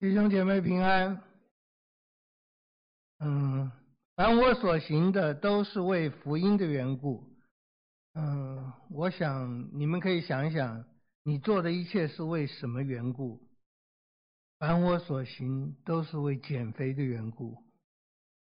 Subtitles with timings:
[0.00, 1.20] 弟兄姐妹平安。
[3.18, 3.68] 嗯，
[4.14, 7.24] 凡我所行的都是为福音的缘故。
[8.14, 10.84] 嗯，我想你们可以想一想，
[11.24, 13.42] 你做的一切是为什么缘故？
[14.60, 17.64] 凡我所行都是为减肥的缘故，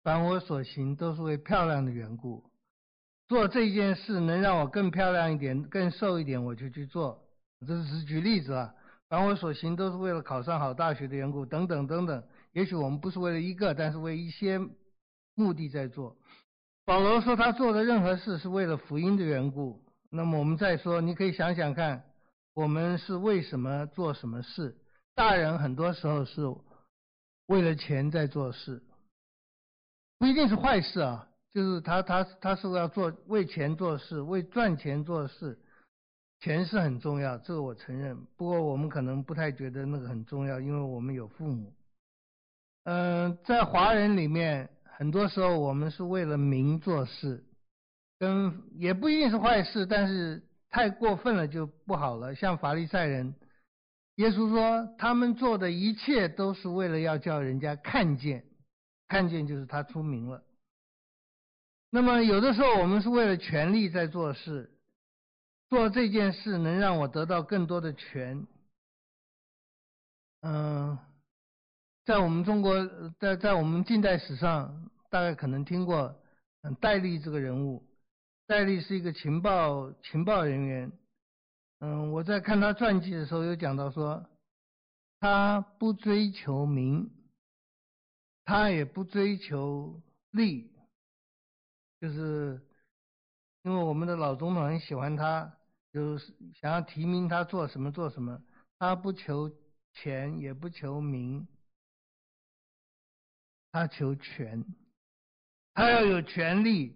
[0.02, 2.50] 凡我所行都是为漂亮的缘故。
[3.28, 7.26] 做这件事能让我更漂亮一点、更瘦一点，我就去做。
[7.60, 8.74] 这只是举例子啊。
[9.08, 12.24] 凡我所行都是为了考上好大学的缘故，等等等等。
[12.52, 14.58] 也许我们不是为了一个，但是为一些
[15.34, 16.16] 目的在做。
[16.84, 19.82] 保罗说他做的任何事是为了福音的缘故。
[20.10, 22.04] 那么我们再说，你可以想想看，
[22.54, 24.76] 我们是为什么做什么事？
[25.14, 26.42] 大人很多时候是
[27.46, 28.82] 为了钱在做事，
[30.18, 35.58] 不一定是坏事啊，就是他他他是要做为钱做事，为赚钱做事。
[36.38, 38.16] 钱是很重要，这个我承认。
[38.36, 41.72] 不过我们可能不太觉得那个很重要，因为我们有父母。
[42.84, 47.44] 嗯、在华人里面，很多时候我们是为了名做事，
[48.18, 52.34] 跟也不一定是坏事，但是太过分了就不好了。
[52.34, 53.34] 像法利赛人，
[54.16, 58.44] 耶稣说他们做的一切都是为了要叫人家看见，
[59.08, 60.44] 看见就是他出名了。
[61.90, 64.70] 那么有的时候我们是为了权力在做事。
[65.68, 68.46] 做这件事能让我得到更多的权。
[70.42, 70.96] 嗯，
[72.04, 72.74] 在我们中国，
[73.18, 76.20] 在在我们近代史上，大概可能听过
[76.62, 77.84] 嗯戴笠这个人物。
[78.46, 80.92] 戴笠是一个情报情报人员。
[81.80, 84.24] 嗯，我在看他传记的时候有讲到说，
[85.18, 87.10] 他不追求名，
[88.44, 90.00] 他也不追求
[90.30, 90.70] 利，
[92.00, 92.62] 就是。
[93.62, 95.55] 因为我们的老总统很喜欢他，
[95.96, 98.38] 就是想要提名他做什么做什么。
[98.78, 99.50] 他不求
[99.94, 101.48] 钱，也不求名，
[103.72, 104.62] 他求权。
[105.72, 106.94] 他要有权力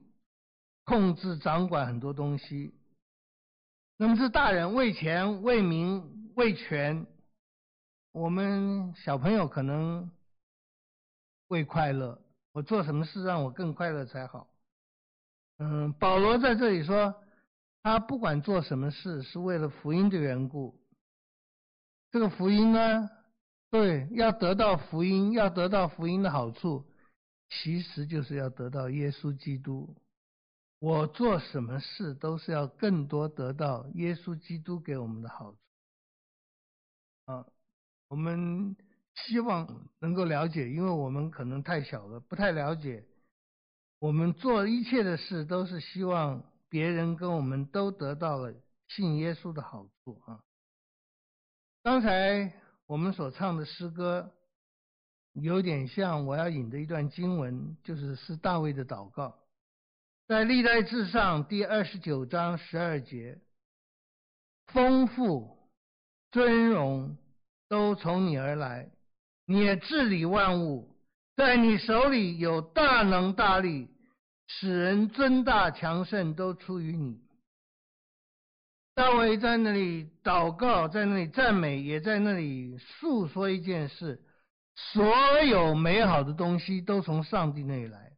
[0.85, 2.75] 控制、掌管很多东西。
[3.97, 7.07] 那么是大人为钱、为名、为权，
[8.13, 10.11] 我们小朋友可能
[11.49, 12.21] 为快乐。
[12.53, 14.47] 我做什么事让我更快乐才好。
[15.57, 17.15] 嗯，保罗在这里说，
[17.83, 20.79] 他不管做什么事，是为了福音的缘故。
[22.11, 23.09] 这个福音呢，
[23.71, 26.85] 对，要得到福音，要得到福音的好处，
[27.49, 29.97] 其实就是要得到耶稣基督。
[30.79, 35.59] 我做什么事都是要更多得到耶稣基督给我们的好处。
[37.27, 37.47] 啊，
[38.09, 38.77] 我们
[39.15, 43.05] 希望能够了解，因为我们可能太小了，不太了解。
[43.99, 48.55] 我们做一切的事，都是希望别人跟我们都得到了
[48.89, 50.41] 信耶稣的好处啊。
[51.83, 52.53] 刚才
[52.87, 54.33] 我们所唱的诗歌，
[55.33, 59.39] 有点像我要引的一段经文，就是是大卫的祷告，
[60.29, 63.41] 在历代志上第二十九章十二节，
[64.69, 65.59] 丰富
[66.31, 67.17] 尊荣
[67.69, 68.91] 都从你而来，
[69.45, 70.89] 你也治理万物。
[71.37, 73.89] 在你手里有大能大力，
[74.53, 77.21] 使人尊大强盛，都出于你。
[78.95, 84.21] 大卫在那里祷告，在那里赞美，也在那里诉说一件事：
[84.75, 88.13] 所有美好的东西都从上帝那里来。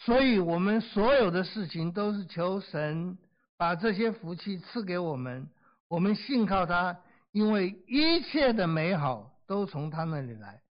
[0.00, 3.18] 所以，我们所有的事情都是求神
[3.56, 5.48] 把这些福气赐给我们。
[5.88, 6.98] 我们信靠他，
[7.32, 10.62] 因为一切的美好都从他那里来。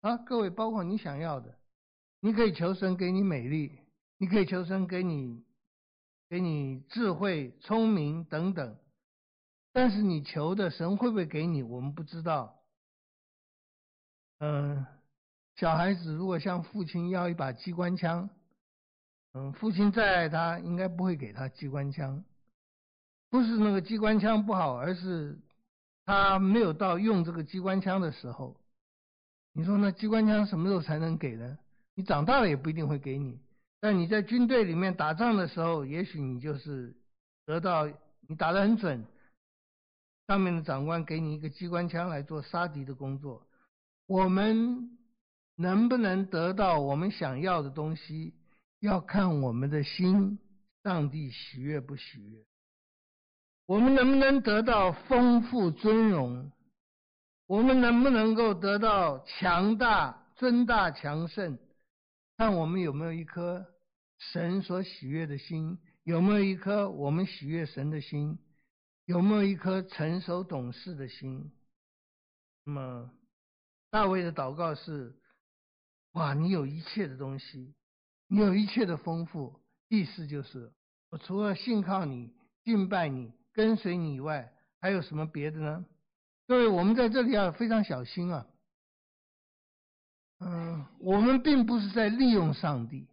[0.00, 1.54] 啊，各位，包括你想要的，
[2.20, 3.78] 你可以求神给你美丽，
[4.18, 5.44] 你可以求神给你，
[6.28, 8.78] 给你智慧、聪明等等。
[9.72, 12.62] 但是你求的神会不会给你，我们不知道。
[14.38, 14.86] 嗯，
[15.56, 18.30] 小孩子如果向父亲要一把机关枪，
[19.34, 22.24] 嗯，父亲再爱他，应该不会给他机关枪。
[23.28, 25.38] 不是那个机关枪不好，而是
[26.06, 28.56] 他没有到用这个机关枪的时候。
[29.52, 31.58] 你说那机关枪什么时候才能给呢？
[31.94, 33.40] 你长大了也不一定会给你。
[33.80, 36.94] 但你在军队里面打仗的时候，也许你就是
[37.44, 37.86] 得到
[38.28, 39.04] 你打得很准，
[40.26, 43.46] 上面的长官给你一个机关枪来做杀敌的工作。
[44.06, 44.98] 我们
[45.56, 48.34] 能不能得到我们想要的东西，
[48.80, 50.38] 要看我们的心，
[50.82, 52.44] 上帝喜悦不喜悦。
[53.66, 56.50] 我们能不能得到丰富尊荣？
[57.46, 61.58] 我们能不能够得到强大、尊大、强盛？
[62.36, 63.66] 看我们有没有一颗
[64.18, 68.38] 神所喜悦的心，有没有一颗我们喜悦神的心，
[69.06, 71.50] 有没有一颗成熟懂事的心？
[72.64, 73.10] 那么，
[73.90, 75.16] 大卫的祷告是：
[76.12, 77.74] 哇，你有一切的东西，
[78.28, 79.60] 你有一切的丰富。
[79.88, 80.72] 意思就是，
[81.10, 82.34] 我除了信靠你、
[82.64, 85.86] 敬拜你、跟随你以外，还有什么别的呢？
[86.48, 88.46] 各位，我们在这里要非常小心啊。
[90.38, 93.08] 嗯，我们并不是在利用上帝，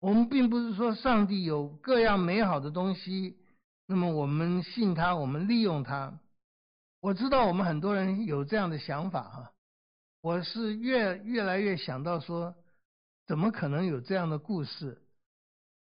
[0.00, 3.36] 我们并不是说上帝有各样美好的东西，
[3.86, 6.18] 那么我们信他，我们利用他。
[7.00, 9.52] 我知道我们很多人有这样的想法哈，
[10.22, 12.54] 我是越越来越想到说，
[13.26, 15.02] 怎么可能有这样的故事？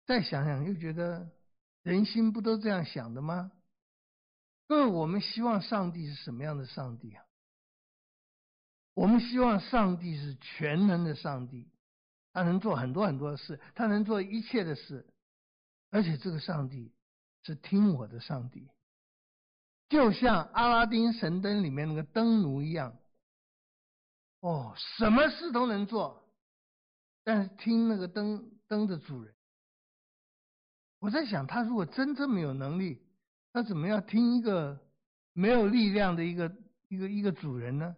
[0.07, 1.31] 再想想又觉得，
[1.83, 3.53] 人心不都这样想的吗？
[4.67, 7.23] 各位，我们希望上帝是什么样的上帝啊？
[8.95, 11.69] 我们希望上帝是全能的上帝，
[12.33, 15.07] 他能做很多很多的事，他能做一切的事，
[15.91, 16.93] 而且这个上帝
[17.43, 18.69] 是听我的上帝，
[19.89, 22.99] 就像阿拉丁神灯里面那个灯奴一样，
[24.41, 26.23] 哦，什么事都能做，
[27.25, 29.35] 但是听那个灯灯的主人。
[30.99, 33.03] 我在想，他如果真这么有能力，
[33.53, 34.79] 他怎么要听一个
[35.33, 36.55] 没有力量的一个
[36.89, 37.97] 一个一个主人呢？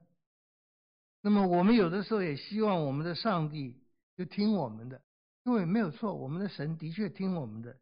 [1.26, 3.80] 那么我们有的时候也希望我们的上帝
[4.14, 5.00] 就听我们的，
[5.44, 7.74] 因为没有错，我们的神的确听我们的，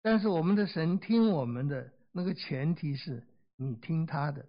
[0.00, 3.22] 但是我们的神听我们的那个前提是
[3.56, 4.48] 你听他的，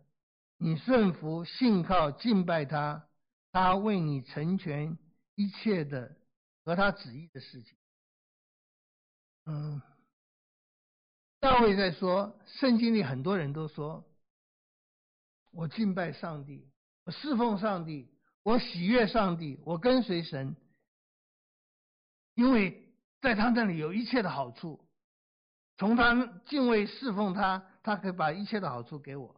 [0.57, 3.05] 你顺服、信靠、敬拜他，
[3.51, 4.97] 他为你成全
[5.35, 6.15] 一切的
[6.63, 7.77] 和他旨意的事情。
[9.44, 9.81] 嗯，
[11.41, 14.05] 大卫在说，圣经里很多人都说，
[15.51, 16.65] 我敬拜上帝，
[17.03, 18.07] 我侍奉上帝。
[18.47, 20.55] 我喜悦上帝，我跟随神，
[22.33, 22.81] 因为
[23.19, 24.79] 在他那里有一切的好处。
[25.77, 29.35] 从他敬畏侍奉他，他可以把一切的好处给我。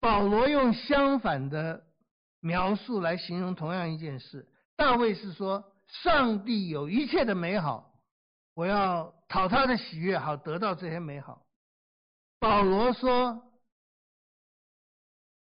[0.00, 1.84] 保罗用相反的
[2.40, 4.48] 描述来形容同样一件事。
[4.74, 8.00] 大卫是说，上帝有一切的美好，
[8.52, 11.46] 我要讨他的喜悦，好得到这些美好。
[12.40, 13.44] 保罗说。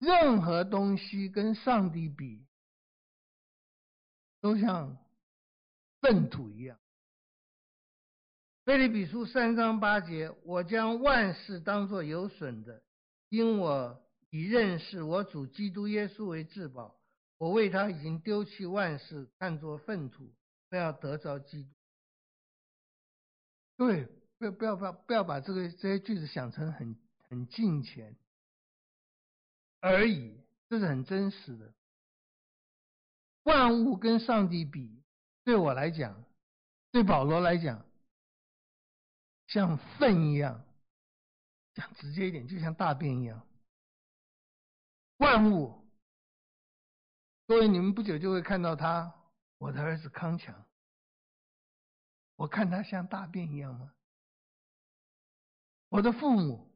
[0.01, 2.43] 任何东西跟上帝比，
[4.41, 4.97] 都像
[6.01, 6.79] 粪土一样。
[8.65, 12.81] 腓立比书三章八节，我将万事当作有损的，
[13.29, 16.99] 因我以认识我主基督耶稣为至宝。
[17.37, 20.33] 我为他已经丢弃万事，看作粪土，
[20.69, 21.69] 不要得着基督。
[23.77, 24.05] 对，
[24.39, 26.95] 不要不要不要不要把这个这些句子想成很
[27.29, 28.17] 很近前。
[29.81, 30.39] 而已，
[30.69, 31.73] 这是很真实的。
[33.43, 35.03] 万物跟上帝比，
[35.43, 36.23] 对我来讲，
[36.91, 37.83] 对保罗来讲，
[39.47, 40.63] 像粪一样，
[41.73, 43.45] 讲直接一点，就像大便一样。
[45.17, 45.83] 万物，
[47.47, 49.13] 各位，你们不久就会看到他，
[49.57, 50.63] 我的儿子康强。
[52.35, 53.91] 我看他像大便一样吗？
[55.89, 56.71] 我的父母，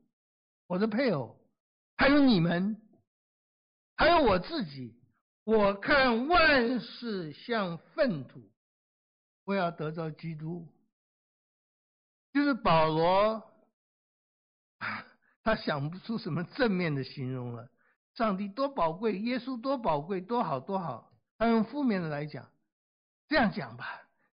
[0.65, 1.39] 我的配偶，
[1.95, 2.81] 还有你们。
[3.95, 4.93] 还有我自己，
[5.43, 8.51] 我看万事像粪土，
[9.45, 10.67] 我要得着基督。
[12.33, 13.41] 就是保罗，
[15.41, 17.69] 他想不出什么正面的形容了。
[18.15, 21.13] 上帝多宝贵，耶稣多宝贵，多好多好。
[21.37, 22.51] 他用负面的来讲，
[23.29, 23.85] 这样讲吧，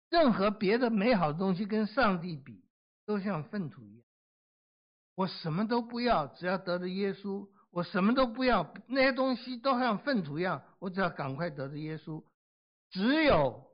[0.09, 2.63] 任何别的美好东西跟上帝比，
[3.05, 4.05] 都像粪土一样。
[5.15, 7.49] 我什么都不要，只要得着耶稣。
[7.69, 12.23] 我什么都不要，那些东西都像粪土一样，我只要赶快得着耶稣。
[12.89, 13.69] 只有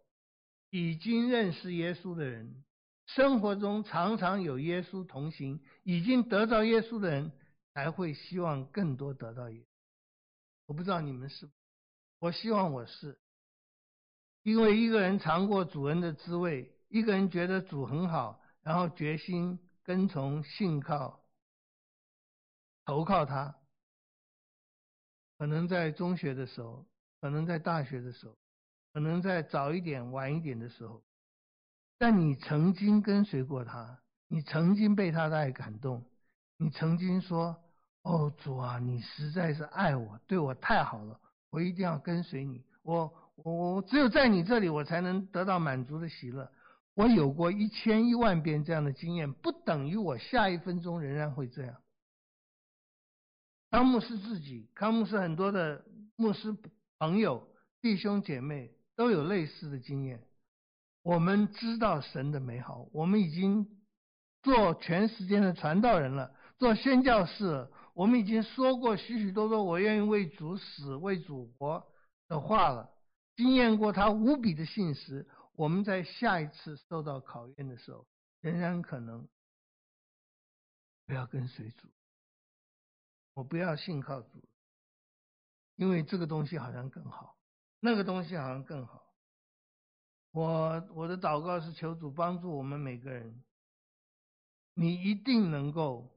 [0.70, 2.64] 已经认识耶稣的人，
[3.06, 7.32] 生活中常常有耶稣同行，已经得到耶稣的人，
[7.74, 9.66] 才会希望更多得到耶稣。
[10.66, 11.50] 我不知道你们是，
[12.20, 13.20] 我希望我是，
[14.42, 21.24] 因为一个人尝过主恩的滋味，一个人觉得主很好，然后决心跟从、信靠、
[22.86, 23.56] 投靠他。
[25.44, 26.86] 可能在中学的时候，
[27.20, 28.38] 可能在大学的时候，
[28.94, 31.04] 可能在早一点、晚一点的时候，
[32.00, 36.06] 但你曾经跟随过他，你曾经被他的爱感动，
[36.58, 37.58] 你曾经说
[38.04, 41.20] ：“哦，主啊，你实在是爱我，对我太好了，
[41.50, 42.64] 我一定要跟随你。
[42.82, 46.50] 我我我只有在你这里，我才能得到满足的喜乐。”
[46.96, 51.83] 我有过一千一万遍这样的经验，不等于我下一分钟仍然会这样。
[53.74, 55.84] 康牧师自己，康牧师很多的
[56.15, 56.56] 牧师
[57.00, 57.48] 朋友、
[57.82, 60.24] 弟兄姐妹都有类似的经验。
[61.01, 63.82] 我们知道神的美好，我们已经
[64.44, 71.84] 做全时间的传道人了，做宣教士，我们已经说过许许多多我愿意为主死、为祖国
[72.27, 72.94] 的话了，
[73.36, 78.06] 经验过他无比的信实，我们在下一次受到考验的时候，
[78.39, 79.27] 仍然可能
[81.08, 81.88] 不要跟随主，
[83.34, 84.44] 我不要信靠主，
[85.75, 87.38] 因为这个东西好像更好，
[87.80, 89.02] 那个东西好像更好。
[90.32, 93.44] 我我的祷告是求主帮助我们每个人，
[94.74, 96.12] 你一定能够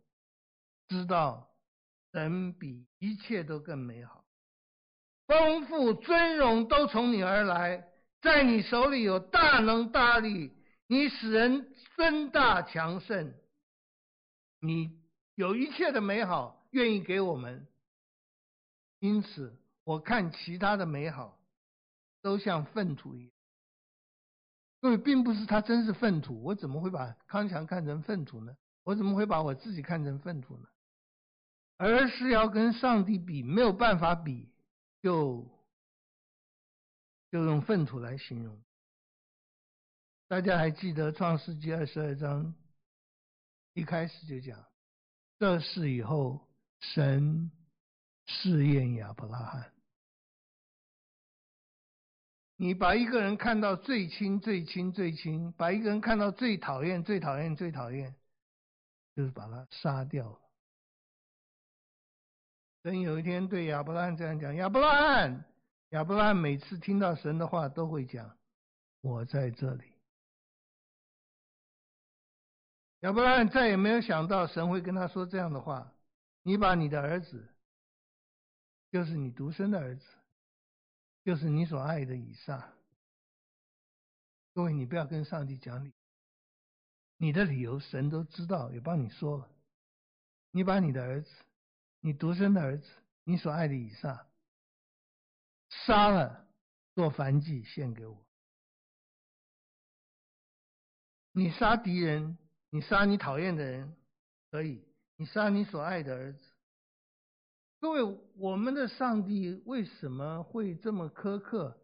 [0.88, 1.50] 知道，
[2.12, 4.25] 人比一切都更美好，
[5.26, 7.88] 丰富尊荣都从你而来，
[8.23, 10.54] 在你手里有大能大力，
[10.87, 13.35] 你使人尊大强盛，
[14.61, 14.99] 你
[15.35, 17.66] 有一切的美好愿意给我们，
[18.99, 21.40] 因此我看其他的美好
[22.21, 23.33] 都像粪土一样。
[24.83, 28.54] 各位，并不是他真是粪土，我怎么会把康强看成粪土呢？
[28.85, 30.68] 我怎么会把我自己看成粪土呢？
[31.78, 34.50] 而是要跟上帝比，没有办法比，
[35.00, 35.49] 就
[37.30, 38.62] 就用粪土来形容。
[40.28, 42.54] 大家还记得创世纪二十二章
[43.73, 44.62] 一开始就讲，
[45.38, 46.45] 这事以后
[46.80, 47.50] 神
[48.26, 49.73] 试验亚伯拉罕。
[52.59, 58.14] 你把一个人看到最亲、最亲、最亲，把一个人看到最讨厌、最讨厌、最讨厌，
[59.14, 60.40] 就是把他杀掉了。
[62.83, 65.45] 等有一天对亚伯拉罕这样讲：“亚伯拉罕，
[65.90, 68.38] 亚伯拉罕每次听到神的话都会讲，
[69.02, 69.92] 我在这里。”
[73.00, 75.92] 亚伯拉罕再也没有想到神会跟他说这样的话
[76.46, 77.44] ：“你把你的儿子，
[78.92, 80.06] 就是你独生的儿子。”
[81.24, 82.72] 就是你所爱的以撒。
[84.54, 85.92] 各位，你不要跟上帝讲理，
[87.16, 89.50] 你的理由神都知道，也帮你说了。
[90.52, 91.28] 你把你的儿子，
[91.98, 92.88] 你独生的儿子，
[93.24, 94.28] 你所爱的以撒，
[95.68, 96.46] 杀了
[96.94, 98.24] 做燔祭献给我。
[101.32, 102.38] 你杀敌人，
[102.70, 103.96] 你杀你讨厌的人
[104.52, 104.85] 可以，
[105.16, 106.38] 你杀你所爱的儿子。
[107.80, 111.78] 各位，我们的上帝为什么会这么苛刻，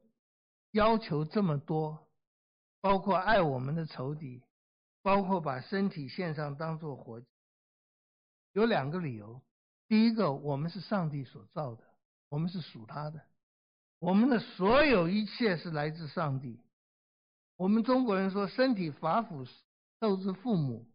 [0.72, 2.08] 要求这么多，
[2.80, 4.42] 包括爱我们的仇敌，
[5.02, 7.26] 包括把身体献上当做活祭？
[8.52, 9.40] 有两个理由。
[9.88, 11.84] 第一个，我们是上帝所造的，
[12.28, 13.20] 我们是属他的，
[13.98, 16.58] 我们的所有一切是来自上帝。
[17.56, 19.44] 我们中国人说，身体发肤
[20.00, 20.86] 受之父母，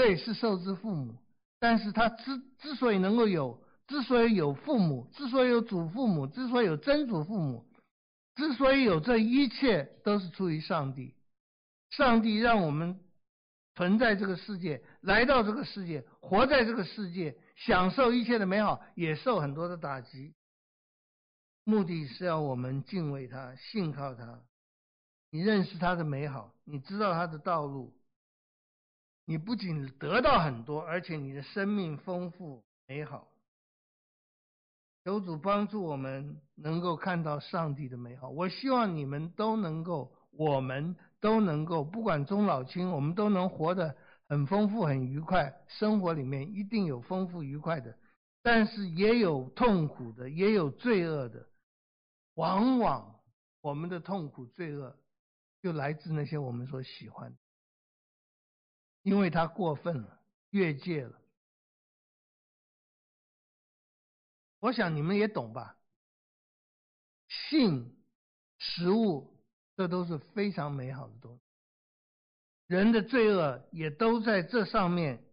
[0.00, 1.14] 对，是受之父母。
[1.58, 7.66] 但是他之之所以能够有，之所以有父母，之所以有祖父母，之所以有曾祖父母，
[8.34, 11.14] 之所以有这一切，都是出于上帝。
[11.90, 12.98] 上帝让我们
[13.74, 20.32] 存在这个世界，来到这个世界，活在这个世界，享受一切的美好，也受很多的打击。
[21.64, 24.40] 目的是要我们敬畏他，信靠他。
[25.30, 27.94] 你认识他的美好，你知道他的道路。
[29.30, 33.28] 你不仅得到很多，而且你的生命丰富美好。
[35.04, 38.28] 求主帮助我们能够看到上帝的美好。
[38.28, 43.94] 我希望你们都能够，我们都能够，不管中老青，我们都能活得
[44.28, 45.54] 很丰富、很愉快。
[45.68, 47.96] 生活里面一定有丰富愉快的，
[48.42, 51.46] 但是也有痛苦的，也有罪恶的。
[52.34, 53.20] 往往
[53.60, 54.96] 我们的痛苦、罪恶
[55.62, 57.32] 就来自那些我们所喜欢。
[59.02, 61.20] 因为他过分了，越界了。
[64.58, 65.78] 我想你们也懂吧？
[67.28, 67.96] 性、
[68.58, 69.42] 食物，
[69.76, 71.42] 这都是非常美好的东西。
[72.66, 75.24] 人的罪恶也都在这上面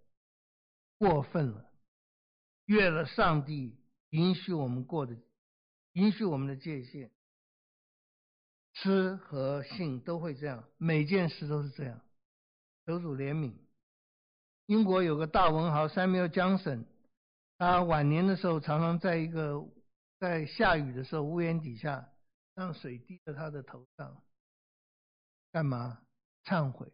[0.98, 1.72] 过分了，
[2.66, 3.78] 越了上帝
[4.10, 5.16] 允许我们过的、
[5.92, 7.12] 允许我们的界限。
[8.74, 12.00] 吃和性都会这样，每件事都是这样。
[12.88, 13.54] 求主怜悯。
[14.68, 16.86] 英国有个大文豪 Samuel Johnson，
[17.58, 19.62] 他晚年的时候常常在一个
[20.20, 22.10] 在下雨的时候屋檐底下
[22.56, 24.24] 让水滴在他的头上，
[25.52, 26.02] 干嘛？
[26.46, 26.90] 忏悔。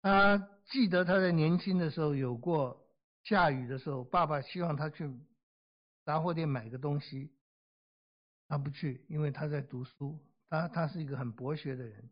[0.00, 0.38] 他
[0.70, 2.88] 记得他在年轻的时候有过
[3.24, 5.06] 下雨的时候，爸爸希望他去
[6.06, 7.30] 杂货店买个东西，
[8.48, 10.18] 他不去，因为他在读书。
[10.48, 12.08] 他他是一个很博学的人。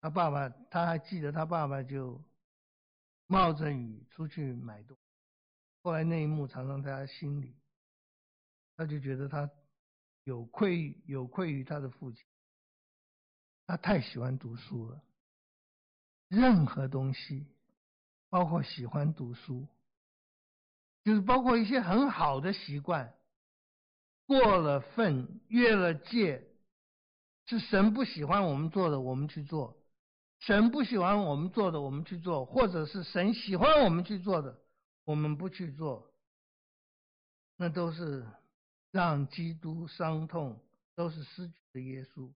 [0.00, 2.22] 他爸爸，他还记得他爸爸就
[3.26, 5.02] 冒着雨出去买东西。
[5.82, 7.56] 后来那一幕常常在他心里，
[8.76, 9.50] 他就觉得他
[10.24, 12.24] 有愧于有愧于他的父亲。
[13.66, 15.02] 他太喜欢读书了，
[16.28, 17.46] 任何东西，
[18.30, 19.66] 包括喜欢读书，
[21.04, 23.14] 就是包括一些很好的习惯，
[24.26, 26.48] 过了分、越了界，
[27.46, 29.77] 是神不喜欢我们做的，我们去做；
[30.40, 34.58] 神不喜欢我们做的，我们去做；或者是神喜欢我们去做的，
[35.04, 36.12] 我们不去做，
[37.56, 38.26] 那都是
[38.92, 40.60] 让基督伤痛，
[40.94, 42.32] 都是失去的耶稣。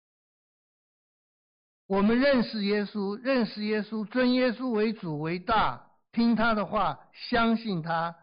[1.87, 8.17] 我们认识耶稣，认识耶稣，尊耶稣为主为大，听他的话，相信他。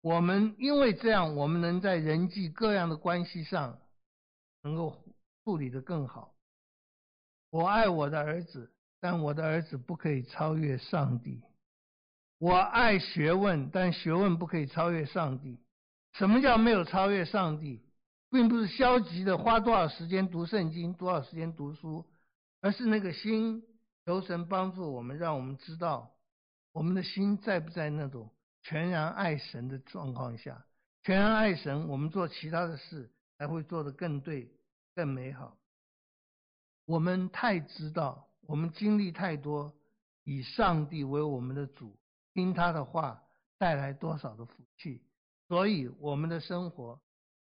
[0.00, 3.80] 我们因为这样，我们能在人际各样的关系上
[4.62, 5.04] 能够
[5.44, 6.34] 处理得更好。
[7.50, 11.42] 我爱我的儿子，但我的儿子不可以超越上帝。
[12.38, 15.58] 我爱学问，但学问不可以超越上帝。
[16.12, 17.82] 什么叫没有超越上帝？
[18.30, 22.04] 并不是消极的花多少时间读圣经，多少时间读书。
[22.60, 23.62] 而是那个心，
[24.04, 26.16] 求神帮助我们，让我们知道
[26.72, 28.30] 我们的心在不在那种
[28.62, 30.64] 全然爱神的状况下。
[31.02, 34.50] 全然爱神，我们做其他的事才会做得更对、
[34.96, 35.56] 更美好。
[36.86, 39.74] 我们太知道，我们经历太多，
[40.24, 41.98] 以上帝为我们的主，
[42.32, 43.22] 听他的话
[43.58, 45.02] 带来多少的福气。
[45.48, 47.00] 所以，我们的生活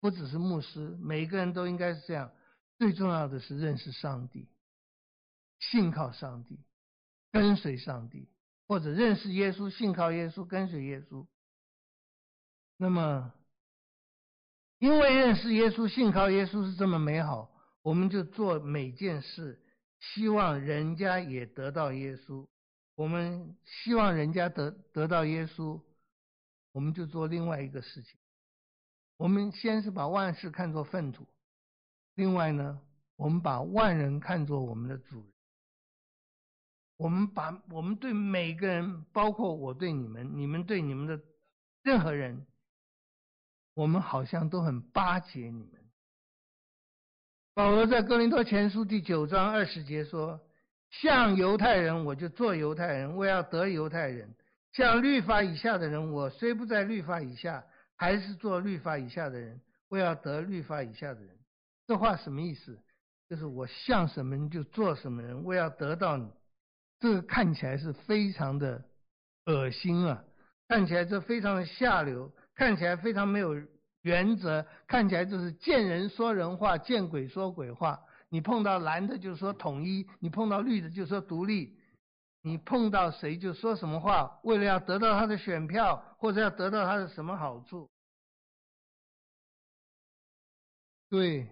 [0.00, 2.30] 不只是牧师，每个人都应该是这样。
[2.76, 4.48] 最重要的是认识上帝。
[5.58, 6.60] 信靠上帝，
[7.32, 8.28] 跟随上帝，
[8.68, 11.26] 或者认识耶稣，信靠耶稣，跟随耶稣。
[12.76, 13.32] 那么，
[14.78, 17.50] 因为认识耶稣，信靠耶稣是这么美好，
[17.82, 19.60] 我们就做每件事，
[20.00, 22.46] 希望人家也得到耶稣。
[22.94, 25.80] 我们希望人家得得到耶稣，
[26.72, 28.18] 我们就做另外一个事情。
[29.16, 31.26] 我们先是把万事看作粪土，
[32.14, 32.80] 另外呢，
[33.16, 35.32] 我们把万人看作我们的主人。
[36.96, 41.22] 我们把我们对每个人，包括我对你们，你们对你们的
[41.82, 42.44] 任何人，
[43.74, 45.77] 我们好像都很巴结你们。
[47.58, 50.40] 保罗在哥林多前书第九章二十节说
[51.02, 54.28] ：“像犹太人，我就做犹太人，我要得犹太人；
[54.70, 57.64] 像律法以下的人，我虽不在律法以下，
[57.96, 61.30] 还是做律法以下的人，我要得律法以下的人。”
[61.88, 62.78] 这话什么意思？
[63.28, 66.30] 就是我像什么人就做什么人，我要得到你。
[67.00, 68.84] 这个看起来是非常的
[69.46, 70.22] 恶心啊，
[70.68, 73.60] 看起来这非常的下流，看起来非常没有
[74.08, 78.02] 原则，看起来就是见人说人话，见鬼说鬼话。
[78.30, 81.78] 你碰到蓝的就说统一，你碰到绿的就说独立，
[82.40, 87.90] 你碰到谁就说什么话，为了要得到他的选票，或者要得到他的什么好处。
[91.10, 91.46] 对，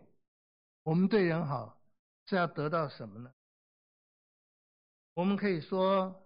[0.83, 1.79] 我们对人好
[2.27, 3.31] 是要得到什么呢？
[5.13, 6.23] 我们可以说，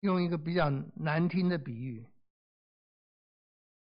[0.00, 2.06] 用一个比较难听的比喻，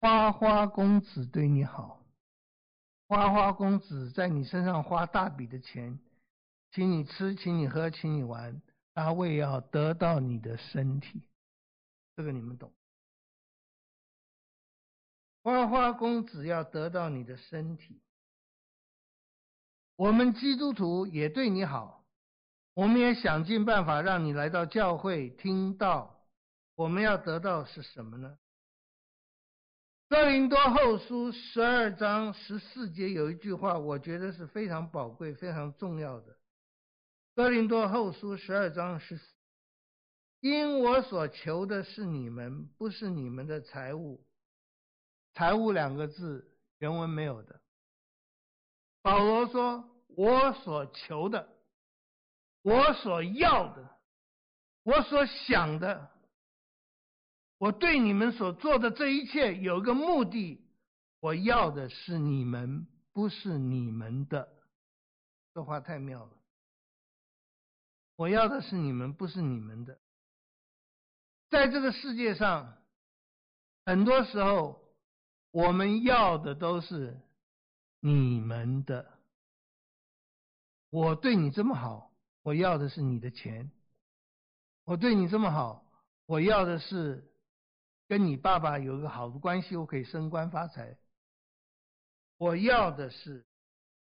[0.00, 2.00] 花花公子对你好，
[3.08, 5.98] 花花公子在你身上花大笔的钱，
[6.70, 8.62] 请你吃，请你喝，请你玩，
[8.94, 11.22] 他为要得到你的身体，
[12.14, 12.72] 这个你们懂。
[15.42, 18.00] 花花公子要得到你的身体，
[19.96, 22.04] 我们基督徒也对你好。
[22.74, 26.20] 我们也想尽办法让你来到教会听到，
[26.76, 28.38] 我们要得到是什么呢？
[30.08, 36.38] 哥林多后书十二章十四节有一句话，我觉得是非常宝贵、非常重要的。
[37.34, 39.34] 哥林多后书十二章十四，
[40.40, 44.24] 因我所求的是你们，不是你们的财物。
[45.34, 47.60] 财物两个字原文没有的。
[49.02, 51.48] 保罗说：“我所求的。”
[52.62, 53.88] 我所要的，
[54.82, 56.10] 我所想的，
[57.58, 60.60] 我对你们所做的这一切有个目的，
[61.20, 64.48] 我要的是你们，不是你们的。
[65.54, 66.32] 这话太妙了。
[68.16, 69.98] 我要的是你们，不是你们的。
[71.50, 72.76] 在这个世界上，
[73.84, 74.80] 很多时候
[75.50, 77.20] 我们要的都是
[78.00, 79.18] 你们的。
[80.90, 82.06] 我对你这么好。
[82.44, 83.70] 我要的是你的钱，
[84.84, 85.84] 我对你这么好，
[86.24, 87.30] 我要的是
[88.08, 90.98] 跟你爸爸有个好的关系，我可以升官发财。
[92.38, 93.46] 我要的是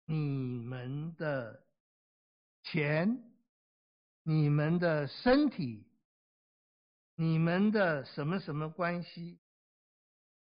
[0.05, 1.63] 你们的
[2.63, 3.21] 钱，
[4.23, 5.85] 你们的身体，
[7.15, 9.39] 你们的什么什么关系？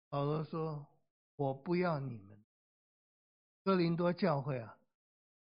[0.10, 0.88] 保罗说
[1.36, 2.44] ：“我不要你们，
[3.64, 4.78] 哥林多教会啊，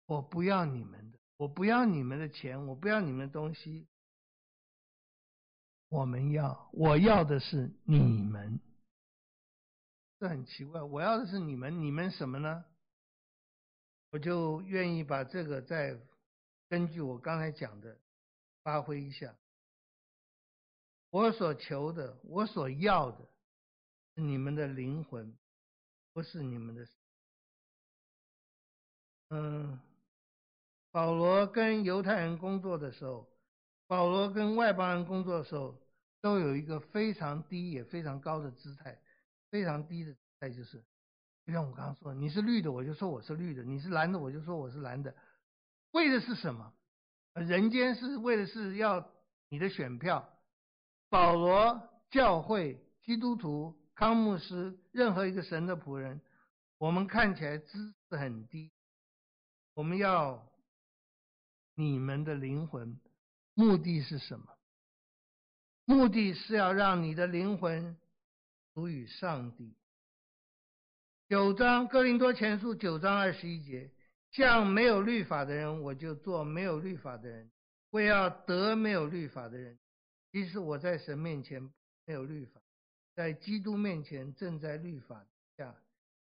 [0.07, 3.89] 我不要你们的。”我不要你们的钱，我不要你们的东西。
[5.93, 8.59] 我们要，我要的是你们，
[10.19, 10.81] 这很奇怪。
[10.81, 12.65] 我要的是你们，你们什么呢？
[14.11, 16.01] 我就愿意把这个再
[16.71, 17.99] 根据我刚才讲的
[18.63, 19.37] 发挥一下。
[21.11, 23.29] 我所求的，我所要的，
[24.15, 25.37] 是你们的灵魂，
[26.15, 26.89] 不是你们的。
[29.29, 29.79] 嗯，
[30.91, 33.29] 保罗跟犹太人工作的时候，
[33.87, 35.82] 保罗跟外邦人工作的时候，
[36.23, 38.99] 都有一个非常低也非常高的姿态，
[39.51, 40.83] 非常低的姿态就是。
[41.45, 45.15] 就像我刚刚说，你是绿的，我就说我是绿的；你是蓝的，我就说我是蓝的。
[45.91, 46.73] 为的是什么？
[47.35, 49.11] 人间是为的是要
[49.49, 50.33] 你的选票。
[51.09, 56.21] 保罗、教会、基督徒、康牧师，任何一个神的仆人，
[56.79, 58.71] 我们看起来姿势很低。
[59.75, 60.47] 我们要
[61.75, 63.01] 你们的灵魂，
[63.55, 64.52] 目的是什么？
[65.85, 67.97] 目的是要让你的灵魂
[68.75, 69.75] 属于上帝。
[71.29, 73.91] 九章哥林多前书九章二十一节，
[74.31, 77.51] 像没有律法的人，我就做没有律法的人，
[77.91, 79.79] 为要得没有律法的人。
[80.31, 81.63] 其实我在神面前
[82.07, 82.61] 没有律法，
[83.15, 85.75] 在基督面前正在律法下。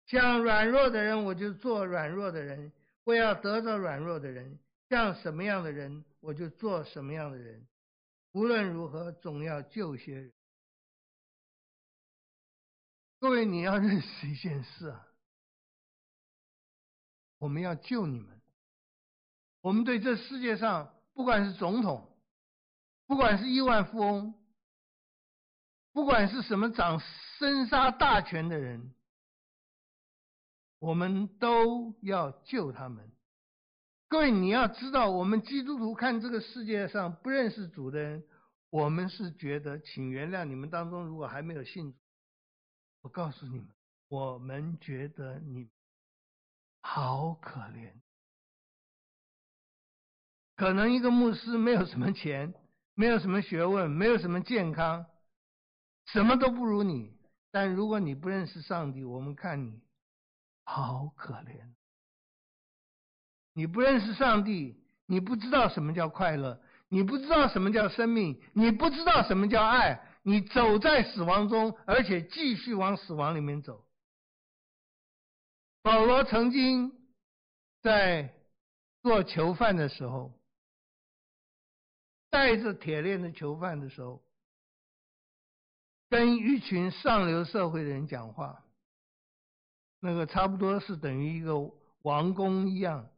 [0.08, 2.72] 像软弱的人，我就做软弱的人，
[3.04, 4.58] 为要得着软弱的人。
[4.90, 7.66] 像什么样的人，我就做什么样的人。
[8.34, 10.34] 无论如何，总要救些人。
[13.20, 15.08] 各位，你要认识一件事啊，
[17.38, 18.42] 我们要救你们。
[19.62, 22.18] 我们对这世界上，不管是总统，
[23.06, 24.34] 不管是亿万富翁，
[25.94, 27.00] 不管是什么掌
[27.38, 28.94] 生杀大权的人，
[30.80, 33.10] 我们都要救他们。
[34.14, 38.24] 各位，你要知道，我们基督徒看这个世界上不认识主的人，
[38.70, 41.98] 我们是觉得，请原谅你们当中如果还没有信主。
[43.02, 43.68] 我告诉你们，
[44.10, 45.68] 我们觉得你
[46.82, 47.92] 好可怜。
[50.58, 52.54] 可能一个牧师没有什么钱，
[52.94, 55.08] 没有什么学问，没有什么健康，
[56.06, 57.18] 什么都不如你。
[57.50, 59.82] 但如果你不认识上帝，我们看你
[60.66, 61.74] 好可怜。
[63.54, 70.10] 你不认识上帝，你不知道什么叫快乐，你不知道什么叫生命，你不知道什么叫爱。
[70.26, 73.86] 你走在死亡中，而且继续往死亡里面走。
[75.82, 76.94] 保罗曾经
[77.82, 78.34] 在
[79.02, 80.34] 做囚犯的时候，
[82.30, 84.24] 带着铁链的囚犯的时候，
[86.10, 88.64] 跟一群上流社会的人讲话，
[90.00, 91.70] 那个差不多是等于一个
[92.04, 93.10] 王宫一样，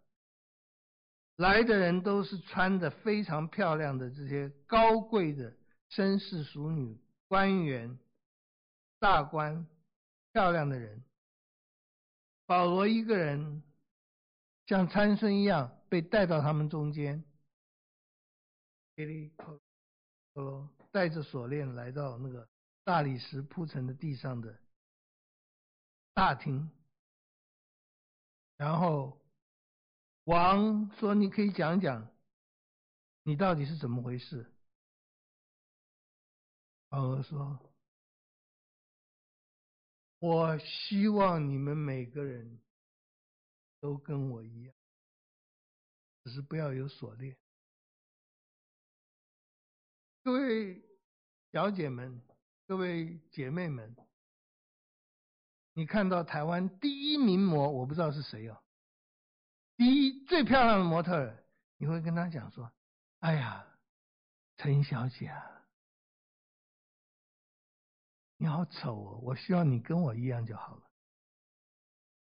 [1.38, 5.54] 来的人都是穿的非常漂亮的这些高贵的。
[5.92, 7.98] 绅士、淑女、官员、
[9.00, 9.66] 大官、
[10.34, 11.04] 漂亮的人，
[12.48, 13.64] 保罗一个人
[14.66, 17.24] 像参孙一样被带到他们中间，
[20.92, 22.50] 带着锁链来到那个
[22.84, 24.60] 大理石铺成的地上的
[26.14, 26.70] 大厅，
[28.58, 29.22] 然后
[30.26, 32.12] 王说：“你可以讲讲，
[33.24, 34.52] 你到底是怎么回事？”
[36.90, 37.74] 保罗说
[40.20, 42.60] ：“我希望你们每个人
[43.80, 44.74] 都跟我一样，
[46.24, 47.38] 只是不要有锁链。
[50.24, 50.82] 各位
[51.52, 52.20] 小姐们，
[52.66, 53.96] 各位姐妹们，
[55.74, 58.64] 你看到台湾第一名模，我不知道是谁哦，
[59.78, 61.36] 第一最漂亮的模特，
[61.78, 62.72] 你会跟她讲说
[63.20, 63.66] ：‘哎呀，
[64.58, 65.52] 陈小姐啊。’”
[68.38, 69.20] 你好丑哦！
[69.24, 70.82] 我希望你跟我一样就好了。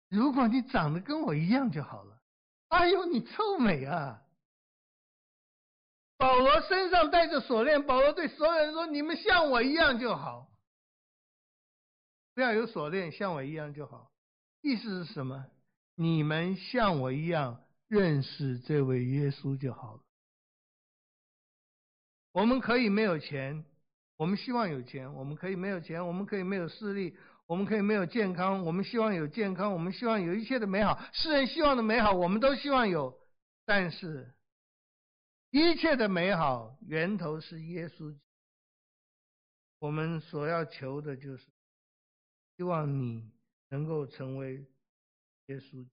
[0.10, 2.22] 如果你长得跟我一样就好了。
[2.70, 4.24] 哎呦，你臭美啊！
[6.18, 10.50] 保罗身上带着锁链，保罗对所有人说：“你们像我一样就好，
[12.34, 14.12] 不要有锁链，像我一样就好。”
[14.62, 15.46] 意思是什么？
[16.00, 20.02] 你们像我一样认识这位耶稣就好了。
[22.32, 23.66] 我们可以没有钱。
[24.16, 33.20] 我们希望有钱，我们可以没有钱，我们可以没有势力，我们可以没有健康，我们希望有健康，我们希望有一切的美好，世人希望的美好，我们都希望有。
[33.66, 34.34] 但是，
[35.52, 38.16] 一切的美好源头是耶稣。
[39.80, 41.46] 我们所要求的就是，
[42.56, 43.32] 希望你
[43.70, 44.66] 能够成为
[45.48, 45.86] 耶稣。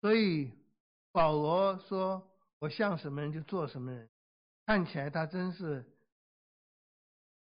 [0.00, 0.52] 所以
[1.12, 4.08] 保罗说：“我像什么人就做什么人。”
[4.66, 5.84] 看起来他真是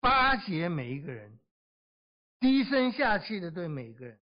[0.01, 1.39] 巴结每一个人，
[2.41, 4.19] 低声下气的对每一个人，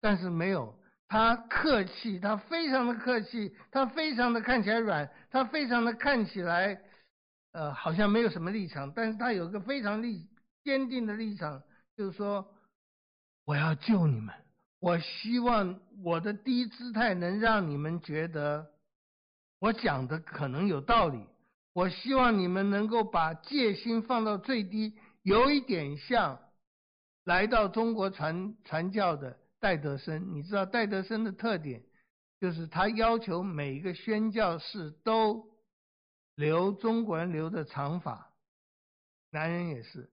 [0.00, 6.82] 但是没有他客气，他非常的客气，他非常的看起来软，他非常的看起来，
[7.52, 10.28] 呃，好像没有什么立场，但是他有一个非常立
[10.64, 11.62] 坚定的立场，
[11.96, 12.46] 就是说，
[13.44, 14.34] 我要救你们，
[14.82, 18.66] 我希望我的低姿态能让你们觉得
[19.60, 21.24] 我讲的可能有道理，
[21.72, 26.40] 我希望你们能够把戒心放到最低，有一点像。
[27.22, 31.84] 来到中国传传教的戴德生，你知道戴德生的特点，
[32.40, 35.46] 就是他要求每一个宣教士都
[36.34, 38.32] 留中国人留的长发，
[39.30, 40.10] 男人也是，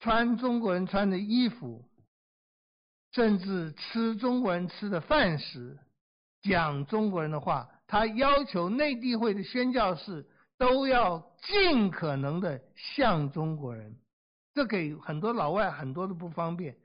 [0.00, 1.84] 穿中国人穿的衣服，
[3.16, 5.78] 甚至吃中国人吃的饭食，
[6.42, 7.70] 讲中国人的话。
[7.88, 10.26] 他要求内地会的宣教士
[10.58, 13.96] 都要尽可能的像中国人。
[14.52, 16.76] 这给很多老外很多的不方便，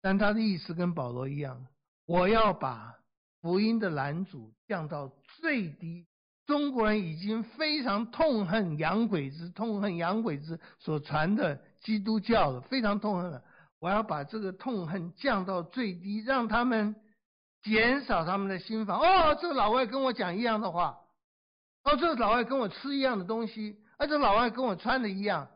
[0.00, 1.66] 但他的意思跟保罗一样，
[2.06, 2.96] 我要把
[3.42, 6.06] 福音的拦阻降到最低。
[6.46, 13.44] 中国人已经非常痛恨洋鬼子，痛恨洋鬼子所传的基督教了，非常痛恨了。
[13.80, 16.94] 我要把这个痛恨降到最低，让他们
[17.62, 19.00] 减少他们的心防。
[19.00, 21.00] 哦，这个老外跟我讲一样的话，
[21.82, 25.48] 哦，这个老外跟我吃一样的东西，啊这老外跟我穿的一样。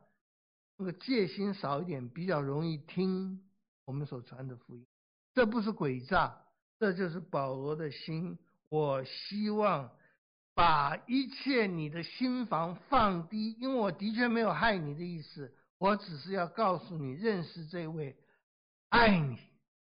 [0.76, 3.40] 那个戒心少一点，比较容易听
[3.84, 4.84] 我们所传的福音。
[5.32, 6.37] 这不是诡诈，
[6.80, 8.37] 这就是保罗的心。
[8.70, 9.88] 我希望
[10.52, 18.16] 把一切你的心防放低，因为我的确没有害你的意思，我只是要告诉你，认识这位
[18.88, 19.38] 爱你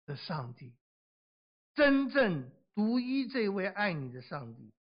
[0.06, 0.74] 的上帝，
[1.74, 4.72] 真正独一这位爱你的上帝。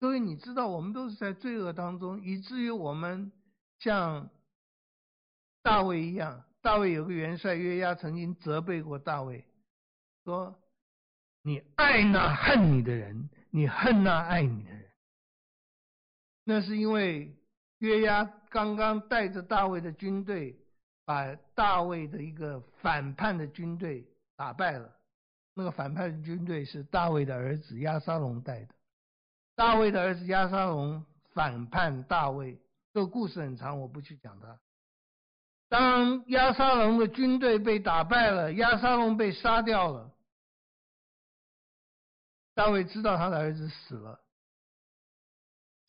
[0.00, 3.32] 所以你知道，我们都是在罪恶当中，以至于我们
[3.78, 4.30] 像。
[5.62, 9.46] 大卫一样，大卫有个元帅约押曾经责备过大卫，
[10.22, 10.62] 说
[11.40, 14.90] ：“你爱那恨你的人，你恨那爱你的人。”
[16.44, 17.34] 那是因为
[17.78, 20.56] 约押刚刚带着大卫的军队，
[21.04, 24.88] 把大卫的一个反叛的军队打败了。
[25.54, 28.72] 那个反叛的军队是大卫的儿子亚沙龙带的。
[29.56, 32.56] 大卫的儿子亚沙龙反叛大卫，
[32.92, 34.60] 这个故事很长，我不去讲它。
[35.68, 40.12] 当亚沙龙的军队被打败了，亚沙龙被杀掉了，
[42.54, 44.20] 大卫知道他的儿子死了。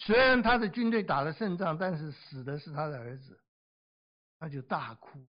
[0.06, 3.40] 虽然他的军队打了胜仗，但是死的是他的儿子，
[4.38, 5.26] 他就大哭：“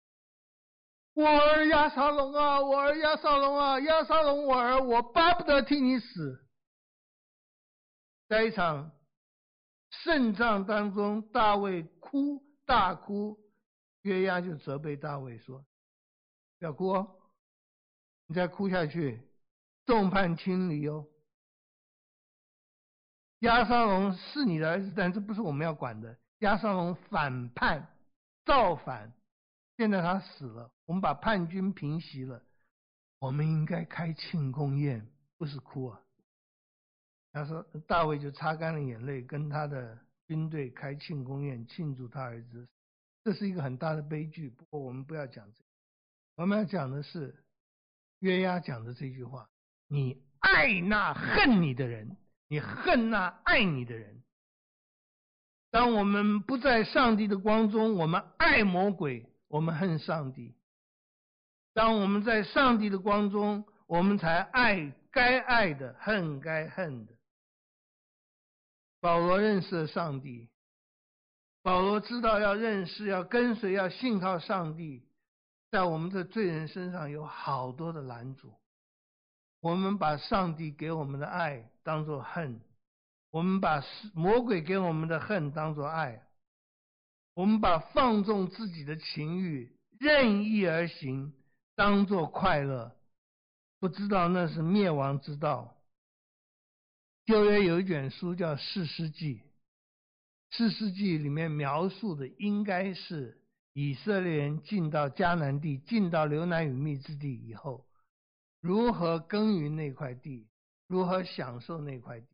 [1.13, 6.43] 我儿押沙龙啊，我儿押沙龙啊，押沙龙我儿，我巴不得替你死。”
[8.29, 8.91] 在一场
[9.91, 13.39] 胜仗当中，大卫哭，大哭。
[14.01, 15.67] 约押就责备大卫说
[16.59, 17.21] ：“不要哭哦，
[18.27, 19.21] 你再哭下去，
[19.85, 21.07] 众叛亲离哦。
[23.43, 26.17] 押沙龙是你的儿子，但这不是我们要管的。
[26.39, 27.89] 押沙龙反叛、
[28.45, 29.13] 造反，
[29.77, 32.41] 现在他死了，我们把叛军平息了，
[33.19, 35.05] 我们应该开庆功宴，
[35.39, 36.01] 不是哭啊。”
[37.35, 42.69] 他说：“大卫就擦干了眼泪，跟他的军队开庆功宴，庆祝他儿子。”
[43.25, 45.69] 这是一个很大的悲剧，不过我们不要讲这个，
[46.37, 47.45] 我们要讲的是
[48.21, 49.51] 约押讲的这句话：
[49.89, 52.17] 你爱那恨你的人，
[52.53, 54.23] 你恨那爱你的人。
[55.71, 60.55] 当我们不在上帝的光中，我们爱魔鬼，我们恨上帝；
[61.73, 67.15] 当我们在上帝的光中，我们才爱该爱的，恨该恨的。
[69.01, 70.51] 保罗认识了上帝。
[71.63, 75.09] 保罗知道要认识、要跟随、要信靠上帝，
[75.71, 78.53] 在我们的罪人身上有好多的拦阻。
[79.61, 82.61] 我们把上帝给我们的爱当作恨，
[83.31, 83.83] 我们把
[84.15, 86.23] 魔鬼给我们的恨当作爱，
[87.35, 91.33] 我们把放纵自己的情欲、任意而行
[91.75, 92.97] 当作快乐，
[93.81, 95.77] 不知道那是灭亡之道。
[97.25, 99.37] 旧约有一卷书叫《士师记》。
[100.51, 103.41] 士师记里面描述的应该是
[103.73, 107.87] 以色列人进到迦南地，进到流奶与蜜之地以后，
[108.61, 110.47] 如何耕耘那块地，
[110.93, 112.27] 如何享受那块地，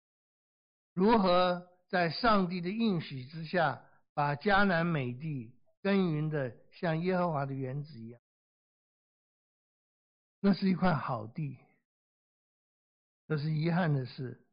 [0.92, 8.20] 如何在上帝的应许之下，把迦南美地耕耘的像耶和华的园子一样。
[10.40, 11.56] 那是一块好地，
[13.28, 14.44] 这是遗憾的事。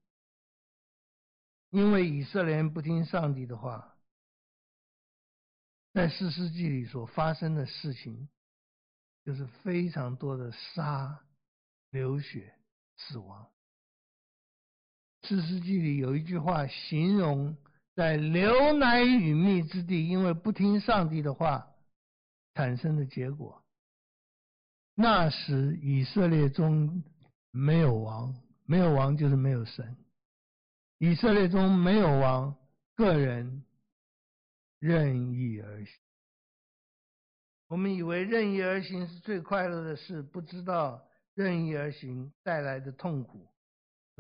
[1.72, 3.98] 因为以色列人不听上帝的话，
[5.94, 8.30] 在四世纪里所发生的事情，
[9.24, 11.26] 就是非常多的杀、
[11.90, 12.56] 流血、
[12.98, 13.52] 死亡。
[15.26, 17.58] 士师记里有一句话形容，
[17.96, 21.68] 在流奶与蜜之地，因为不听上帝的话
[22.54, 23.64] 产生的结果。
[24.94, 27.04] 那时以色列中
[27.52, 28.36] 没有王，
[28.66, 29.98] 没有王就是没有神。
[31.00, 32.56] 以色列中没有王，
[32.96, 33.66] 个人
[34.80, 35.94] 任意而行。
[37.68, 43.48] 我们以为任意而行是最快乐的事，不知道任意而行带来的痛苦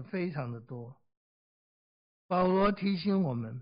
[0.03, 0.95] 非常的多。
[2.27, 3.61] 保罗提醒我们，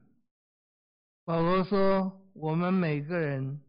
[1.26, 3.62] 保罗说：“我们每个人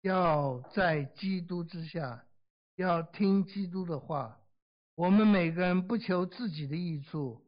[0.00, 2.24] 要在基督之下，
[2.76, 4.40] 要听基督的话。
[4.94, 7.40] 我们每个人不求自己的益处，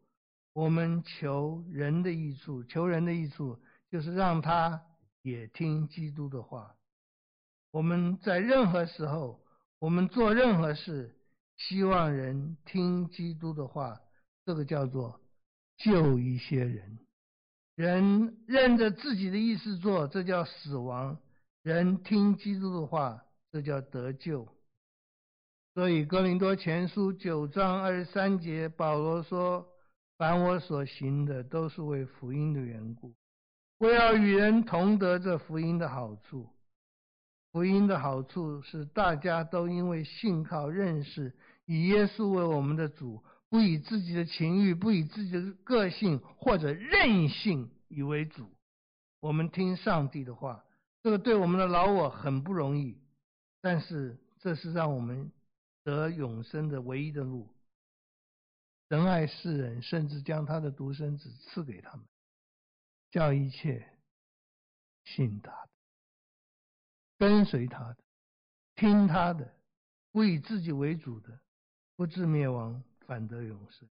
[0.52, 2.62] 我们求人的益处。
[2.64, 3.58] 求人的益处，
[3.90, 4.86] 就是让他
[5.22, 6.76] 也听基督的话。
[7.72, 9.40] 我们在任何时候，
[9.78, 11.16] 我们做任何事，
[11.60, 14.00] 希望人听基督的话。
[14.44, 15.20] 这个叫做。”
[15.82, 16.98] 救一些人，
[17.74, 21.16] 人认着自己的意思做，这叫死亡；
[21.62, 24.46] 人听基督的话，这叫得救。
[25.72, 29.66] 所以哥林多前书九章二十三节，保罗说
[30.18, 33.14] ：“凡我所行的，都是为福音的缘故，
[33.78, 36.46] 我要与人同得这福音的好处。
[37.52, 41.34] 福音的好处是，大家都因为信靠认识
[41.70, 48.48] 以耶稣为我们的主。”不以自己的情欲，不以自己的个性或者任性以为主。
[49.18, 50.64] 我们听上帝的话，
[51.02, 52.96] 这个对我们的老我很不容易，
[53.60, 55.32] 但是这是让我们
[55.82, 57.52] 得永生的唯一的路。
[58.86, 62.06] 仁爱世人，甚至将他的独生子赐给他们，
[63.10, 63.84] 叫一切
[65.02, 65.70] 信他的、
[67.18, 67.96] 跟随他的、
[68.76, 69.52] 听他的、
[70.12, 71.40] 不以自己为主的，
[72.00, 72.82] 不至灭亡。
[73.00, 73.86] 反得永生。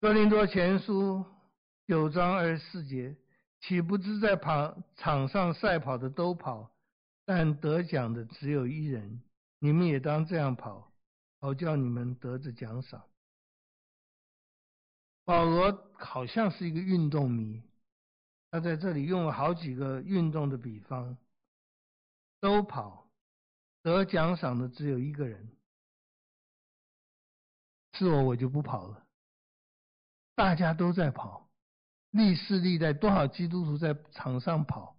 [0.00, 1.24] 哥林多前书
[1.86, 3.16] 九章二十四节，
[3.60, 6.74] 岂不知在跑场上赛跑的都跑，
[7.24, 9.22] 但得奖的只有一人。
[9.60, 10.92] 你们也当这样跑，
[11.38, 13.04] 好叫你们得着奖赏。
[15.24, 17.62] 保罗好像是一个运动迷，
[18.50, 21.16] 他在这里用了好几个运动的比方，
[22.40, 23.05] 都跑，
[23.86, 25.48] 得奖赏的只有一个人。
[27.92, 29.06] 是我，我就不跑了。
[30.34, 31.48] 大家都在跑，
[32.10, 34.96] 历世历代多少基督徒在场上跑，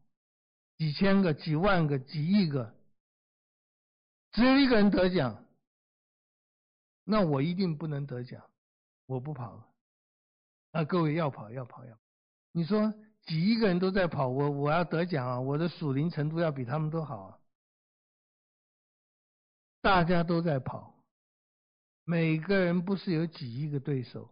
[0.77, 2.73] 几千个、几万个、几亿个，
[4.31, 5.45] 只有一个人得奖，
[7.03, 8.41] 那我一定不能得奖，
[9.05, 9.67] 我不跑了。
[10.71, 11.99] 啊，各位要跑，要跑，要。
[12.53, 17.36] 你说几亿个人都在跑，我我要得奖啊，我的属灵程度要比他们都好啊。
[19.81, 20.95] 大家都在跑。
[22.03, 24.29] 每个人不是有几亿个对手，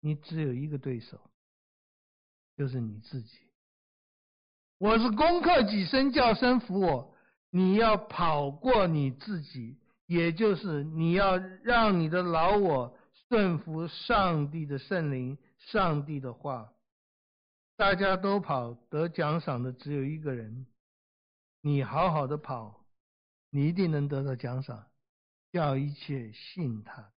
[0.00, 1.20] 你只有一个对手，
[2.56, 3.38] 就是你自己。
[4.78, 7.14] 我是攻克己身，叫身服我。
[7.50, 16.72] 你要跑过你自己，也就是你要让你的老我顺服上帝的圣灵、上帝的话。
[17.76, 20.66] 大家都跑，得奖赏的只有一个人。
[21.60, 22.81] 你好好的跑，
[23.52, 24.84] 你一定能得到奖赏。
[25.52, 27.10] 叫一切信他。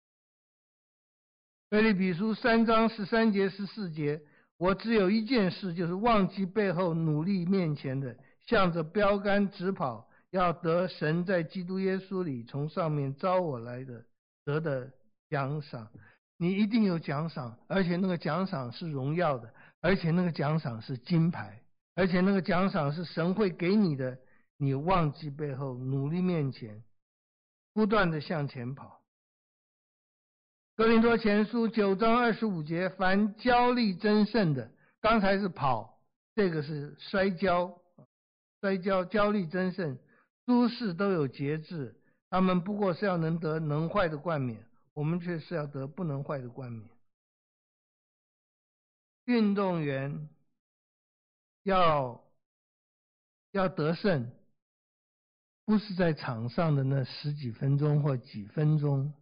[1.68, 4.22] 腓立比书三章十三节十四节，
[4.56, 8.16] 我只有一件事，就是忘记背后，努力面前的，
[8.46, 14.02] 向着标杆直跑，要得神在基督耶稣里从上面召我来的
[14.46, 14.90] 得的
[15.28, 15.90] 奖赏。
[16.38, 21.62] 你一定有奖赏，而且那个奖赏是荣耀的，而且那个奖赏是金牌，
[21.94, 24.18] 而且那个奖赏是神会给你的。
[24.62, 26.84] 你忘记背后，努力面前。
[27.74, 29.02] 不断的向前跑。
[30.76, 34.70] 哥林多前书九章二十五节，凡交力争胜的，
[35.00, 35.98] 刚才是跑，
[36.36, 37.80] 这个是摔跤，
[38.60, 39.98] 摔跤交力争胜，
[40.46, 42.00] 诸事都有节制，
[42.30, 46.88] 他们不过是要能得能坏的冠冕，我们却是要得不能坏的冠冕。
[49.24, 50.28] 运动员
[51.64, 52.22] 要
[53.50, 54.30] 要得胜。
[55.64, 59.14] 不是在场上的那十几分钟或几分钟，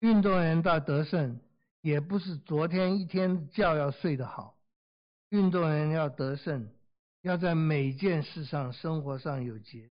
[0.00, 1.40] 运动员到得胜，
[1.80, 4.56] 也不是昨天一天觉要睡得好。
[5.30, 6.68] 运动员要得胜，
[7.22, 9.90] 要在每件事上、生活上有节。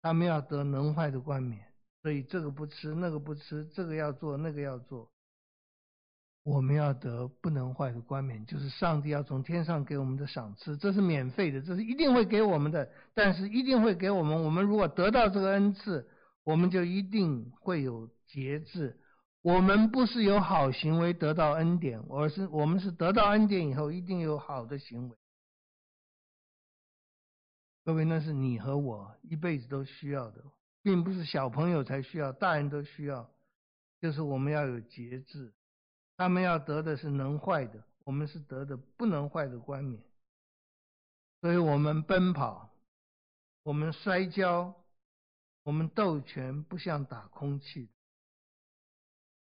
[0.00, 1.66] 他们要得能坏的冠冕，
[2.02, 5.10] 所以这个不吃，那个不吃，这个要做，那个要做。
[6.48, 14.42] 我们要得不能坏的冠冕，就是上帝要从天上给我们的赏赐，这是免费的，这是一定会给我们的，但是一定会给我们。
[14.42, 16.08] 我们如果得到这个恩赐，
[16.44, 18.98] 我们就一定会有节制。
[19.42, 25.16] 我们不是有好行为得到恩典，而是我们是得到恩典以后一定有好的行为。
[27.84, 30.42] 各位，那是你和我一辈子都需要的，
[30.82, 33.28] 并不是小朋友才需要，大人都需要。
[34.00, 35.52] 就是我们要有节制。
[36.18, 40.02] 他们要得的是能坏的，我们是得的不能坏的冠冕。
[41.40, 42.74] 所以我们奔跑，
[43.62, 44.74] 我们摔跤，
[45.62, 47.88] 我们斗拳，不像打空气。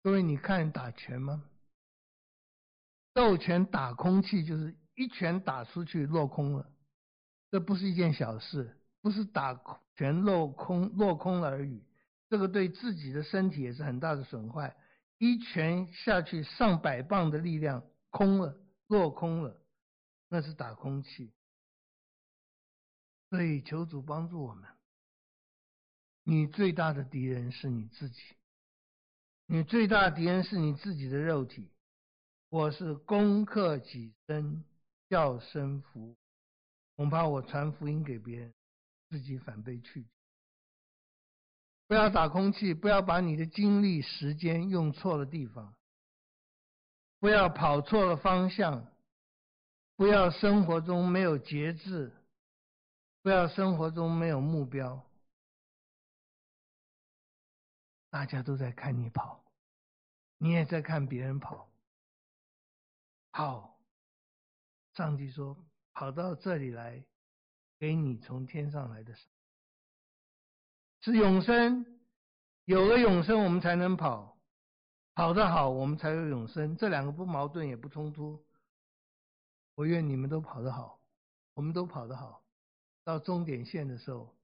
[0.02, 1.44] 各位，你看打拳吗？
[3.12, 6.68] 斗拳打空气就是一拳打出去落空了，
[7.52, 9.54] 这不是一件小事，不是打
[9.94, 11.80] 拳落空落空了而已，
[12.28, 14.76] 这个对自己的身体也是很大的损坏。
[15.18, 18.58] 一拳下去，上百磅的力量空了，
[18.88, 19.60] 落空了，
[20.28, 21.32] 那是打空气。
[23.30, 24.68] 所以求主帮助我们。
[26.22, 28.20] 你最大的敌人是你自己，
[29.46, 31.70] 你最大敌人是你自己的肉体。
[32.48, 34.64] 我是攻克己身，
[35.08, 36.16] 叫身福，
[36.96, 38.54] 恐怕我传福音给别人，
[39.10, 40.08] 自己反被拒绝。
[41.94, 45.76] 不要打空气，不要把你的精力、时间用错了地方，
[47.20, 48.84] 不要跑错了方向，
[49.94, 52.12] 不要生活中没有节制，
[53.22, 55.08] 不要生活中没有目标。
[58.10, 59.44] 大家都在看你跑，
[60.38, 61.70] 你也在看别人跑。
[63.30, 63.78] 好，
[64.94, 65.56] 上帝说
[65.94, 67.04] ：“跑到这里来，
[67.78, 69.14] 给你从天上来的。”
[71.04, 71.84] 是永生，
[72.64, 74.38] 有了永生，我们才能跑，
[75.12, 76.78] 跑得好，我们才有永生。
[76.78, 78.42] 这两个不矛盾，也不冲突。
[79.74, 80.98] 我愿你们都跑得好，
[81.52, 82.42] 我们都跑得好，
[83.04, 84.34] 到终点线的时候，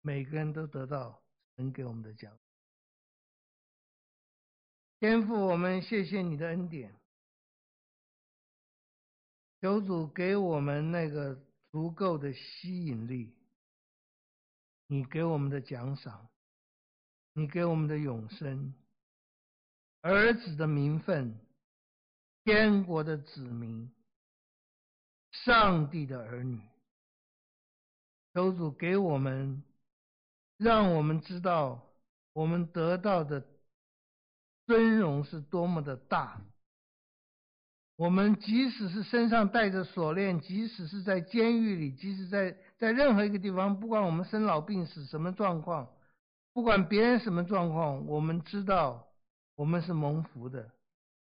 [0.00, 1.22] 每个人都得到
[1.54, 2.34] 神给我们的奖。
[4.98, 6.98] 天父，我们谢谢你的恩典，
[9.60, 11.38] 求主给我们那个
[11.70, 13.35] 足够的吸引力。
[14.88, 16.28] 你给我们的奖赏，
[17.32, 18.72] 你给我们的永生，
[20.00, 21.38] 儿子的名分，
[22.44, 23.90] 天国的子民，
[25.32, 26.60] 上帝的儿女，
[28.32, 29.62] 求主给我们，
[30.56, 31.84] 让我们知道
[32.32, 33.44] 我们得到的
[34.66, 36.40] 尊荣是多么的大。
[37.96, 45.90] 我们即使是身上带着锁链，即使是在监狱里，即使在在任何一个地方，不管我们生老病死什么状况，
[46.52, 49.08] 不管别人什么状况，我们知道
[49.54, 50.70] 我们是蒙福的。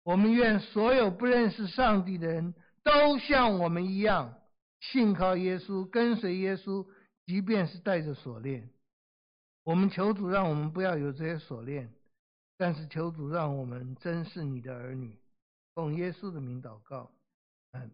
[0.03, 4.39] 我们愿所有不认识上帝的人都像我们一样，
[4.79, 6.87] 信靠耶稣，跟随耶稣，
[7.25, 8.69] 即便是带着锁链。
[9.63, 11.93] 我们求主让我们不要有这些锁链，
[12.57, 15.19] 但是求主让我们真是你的儿女。
[15.75, 17.11] 奉耶稣的名祷告，
[17.73, 17.91] 嗯。